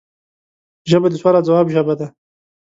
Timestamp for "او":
1.39-1.45